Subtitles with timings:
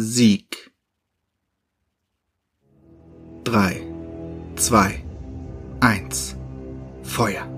[0.00, 0.70] Sieg.
[3.42, 3.82] Drei,
[4.54, 5.02] zwei,
[5.80, 6.36] eins,
[7.02, 7.48] Feuer.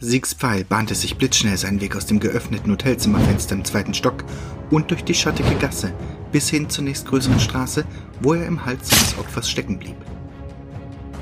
[0.00, 4.24] Siegs Pfeil bahnte sich blitzschnell seinen Weg aus dem geöffneten Hotelzimmerfenster im zweiten Stock
[4.72, 5.92] und durch die schattige Gasse
[6.32, 7.84] bis hin zur nächstgrößeren Straße,
[8.20, 9.98] wo er im Hals seines Opfers stecken blieb.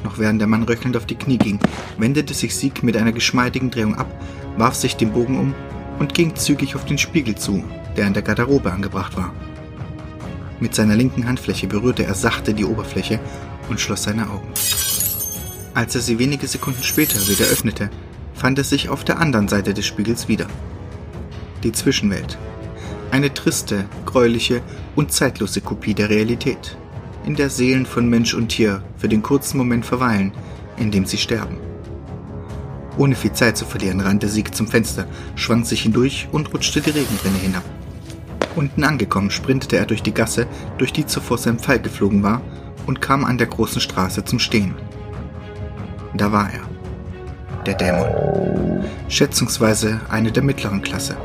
[0.04, 1.60] Noch während der Mann röchelnd auf die Knie ging,
[1.98, 4.10] wendete sich Sieg mit einer geschmeidigen Drehung ab,
[4.56, 5.54] warf sich den Bogen um
[5.98, 7.62] und ging zügig auf den Spiegel zu,
[7.98, 9.34] der in der Garderobe angebracht war.
[10.60, 13.20] Mit seiner linken Handfläche berührte er sachte die Oberfläche
[13.68, 14.48] und schloss seine Augen.
[15.74, 17.90] Als er sie wenige Sekunden später wieder öffnete,
[18.34, 20.46] fand er sich auf der anderen Seite des Spiegels wieder.
[21.62, 22.38] Die Zwischenwelt.
[23.10, 24.60] Eine triste, gräuliche
[24.96, 26.76] und zeitlose Kopie der Realität,
[27.24, 30.32] in der Seelen von Mensch und Tier für den kurzen Moment verweilen,
[30.76, 31.58] in dem sie sterben.
[32.96, 36.90] Ohne viel Zeit zu verlieren, rannte Sieg zum Fenster, schwang sich hindurch und rutschte die
[36.90, 37.64] Regenrinne hinab.
[38.58, 42.40] Unten angekommen, sprintete er durch die Gasse, durch die zuvor sein Pfeil geflogen war,
[42.86, 44.74] und kam an der großen Straße zum Stehen.
[46.12, 46.62] Da war er
[47.66, 48.84] der Dämon.
[49.08, 51.16] Schätzungsweise eine der mittleren Klasse.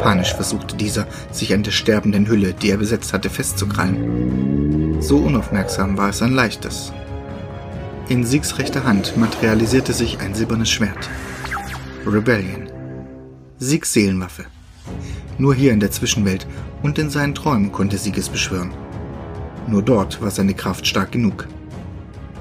[0.00, 5.02] Panisch versuchte dieser, sich an der sterbenden Hülle, die er besetzt hatte, festzukrallen.
[5.02, 6.92] So unaufmerksam war es ein leichtes.
[8.08, 11.10] In Siegs rechter Hand materialisierte sich ein silbernes Schwert.
[12.06, 12.70] Rebellion.
[13.58, 14.44] Siegs Seelenwaffe.
[15.38, 16.46] Nur hier in der Zwischenwelt
[16.82, 18.72] und in seinen Träumen konnte Sieg es beschwören.
[19.68, 21.46] Nur dort war seine Kraft stark genug.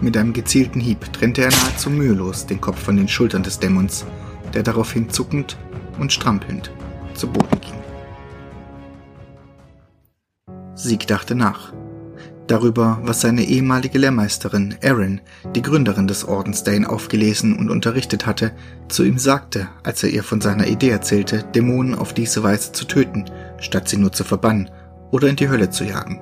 [0.01, 4.05] Mit einem gezielten Hieb trennte er nahezu mühelos den Kopf von den Schultern des Dämons,
[4.53, 5.57] der daraufhin zuckend
[5.99, 6.71] und strampelnd
[7.13, 7.73] zu Boden ging.
[10.75, 11.73] Sieg dachte nach.
[12.47, 15.19] Darüber, was seine ehemalige Lehrmeisterin Erin,
[15.53, 18.53] die Gründerin des Ordens, der ihn aufgelesen und unterrichtet hatte,
[18.87, 22.85] zu ihm sagte, als er ihr von seiner Idee erzählte, Dämonen auf diese Weise zu
[22.85, 23.25] töten,
[23.59, 24.69] statt sie nur zu verbannen
[25.11, 26.21] oder in die Hölle zu jagen.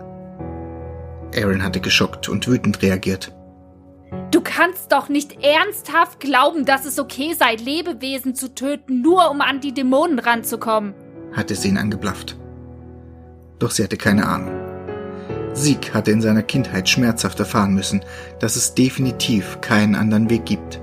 [1.31, 3.31] Erin hatte geschockt und wütend reagiert.
[4.31, 9.41] Du kannst doch nicht ernsthaft glauben, dass es okay sei, Lebewesen zu töten, nur um
[9.41, 10.95] an die Dämonen ranzukommen,
[11.33, 12.35] hatte sie ihn angeblafft.
[13.59, 14.54] Doch sie hatte keine Ahnung.
[15.55, 18.01] Sieg hatte in seiner Kindheit schmerzhaft erfahren müssen,
[18.39, 20.81] dass es definitiv keinen anderen Weg gibt.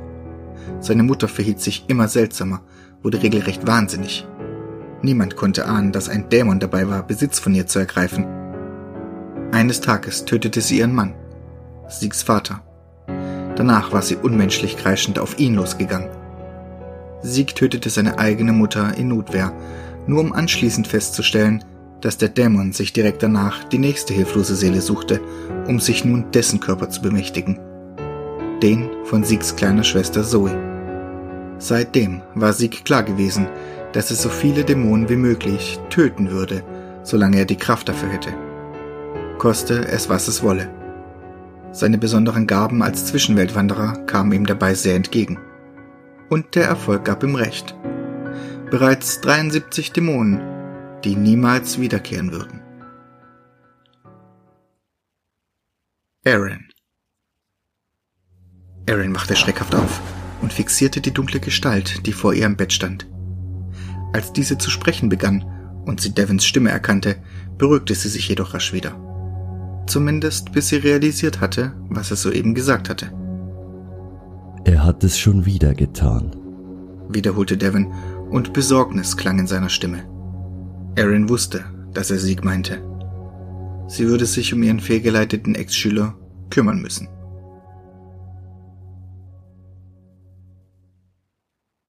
[0.80, 2.62] Seine Mutter verhielt sich immer seltsamer,
[3.02, 4.26] wurde regelrecht wahnsinnig.
[5.02, 8.26] Niemand konnte ahnen, dass ein Dämon dabei war, Besitz von ihr zu ergreifen.
[9.52, 11.14] Eines Tages tötete sie ihren Mann,
[11.88, 12.62] Siegs Vater.
[13.56, 16.08] Danach war sie unmenschlich kreischend auf ihn losgegangen.
[17.20, 19.52] Sieg tötete seine eigene Mutter in Notwehr,
[20.06, 21.62] nur um anschließend festzustellen,
[22.02, 25.20] dass der Dämon sich direkt danach die nächste hilflose Seele suchte,
[25.66, 27.58] um sich nun dessen Körper zu bemächtigen.
[28.62, 30.54] Den von Siegs kleiner Schwester Zoe.
[31.58, 33.46] Seitdem war Sieg klar gewesen,
[33.92, 36.62] dass er so viele Dämonen wie möglich töten würde,
[37.04, 38.32] solange er die Kraft dafür hätte.
[39.38, 40.68] Koste es, was es wolle.
[41.70, 45.38] Seine besonderen Gaben als Zwischenweltwanderer kamen ihm dabei sehr entgegen.
[46.28, 47.76] Und der Erfolg gab ihm recht.
[48.70, 50.40] Bereits 73 Dämonen,
[51.04, 52.60] die niemals wiederkehren würden.
[56.24, 56.68] Aaron.
[58.88, 60.00] Aaron wachte schreckhaft auf
[60.40, 63.08] und fixierte die dunkle Gestalt, die vor ihrem Bett stand.
[64.12, 65.44] Als diese zu sprechen begann
[65.84, 67.16] und sie Devons Stimme erkannte,
[67.58, 68.94] beruhigte sie sich jedoch rasch wieder.
[69.86, 73.12] Zumindest bis sie realisiert hatte, was er soeben gesagt hatte.
[74.64, 76.36] Er hat es schon wieder getan,
[77.08, 77.92] wiederholte Devon,
[78.30, 80.04] und Besorgnis klang in seiner Stimme.
[80.98, 81.64] Aaron wusste,
[81.94, 82.82] dass er Sieg meinte.
[83.88, 86.14] Sie würde sich um ihren fehlgeleiteten Ex-Schüler
[86.50, 87.08] kümmern müssen.